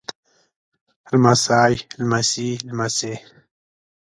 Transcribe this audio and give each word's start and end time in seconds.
لمسی 1.11 1.71
لمسي 2.11 2.49
لمسې 2.67 3.13